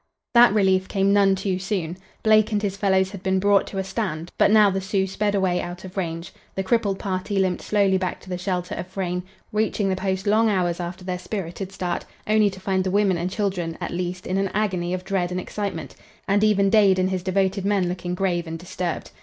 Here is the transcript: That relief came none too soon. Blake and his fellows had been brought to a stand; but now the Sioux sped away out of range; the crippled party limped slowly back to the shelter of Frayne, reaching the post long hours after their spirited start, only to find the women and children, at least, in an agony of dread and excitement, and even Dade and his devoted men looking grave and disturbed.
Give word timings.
That 0.33 0.51
relief 0.55 0.87
came 0.87 1.13
none 1.13 1.35
too 1.35 1.59
soon. 1.59 1.95
Blake 2.23 2.51
and 2.51 2.59
his 2.59 2.75
fellows 2.75 3.11
had 3.11 3.21
been 3.21 3.37
brought 3.39 3.67
to 3.67 3.77
a 3.77 3.83
stand; 3.83 4.31
but 4.35 4.49
now 4.49 4.71
the 4.71 4.81
Sioux 4.81 5.05
sped 5.05 5.35
away 5.35 5.61
out 5.61 5.83
of 5.83 5.95
range; 5.95 6.33
the 6.55 6.63
crippled 6.63 6.97
party 6.97 7.37
limped 7.37 7.61
slowly 7.61 7.99
back 7.99 8.19
to 8.21 8.29
the 8.31 8.35
shelter 8.39 8.73
of 8.73 8.87
Frayne, 8.87 9.21
reaching 9.51 9.89
the 9.89 9.95
post 9.95 10.25
long 10.25 10.49
hours 10.49 10.79
after 10.79 11.03
their 11.05 11.19
spirited 11.19 11.71
start, 11.71 12.03
only 12.25 12.49
to 12.49 12.59
find 12.59 12.83
the 12.83 12.89
women 12.89 13.19
and 13.19 13.29
children, 13.29 13.77
at 13.79 13.91
least, 13.91 14.25
in 14.25 14.37
an 14.39 14.49
agony 14.55 14.91
of 14.95 15.03
dread 15.05 15.29
and 15.31 15.39
excitement, 15.39 15.93
and 16.27 16.43
even 16.43 16.71
Dade 16.71 16.97
and 16.97 17.11
his 17.11 17.21
devoted 17.21 17.63
men 17.63 17.87
looking 17.87 18.15
grave 18.15 18.47
and 18.47 18.57
disturbed. 18.57 19.11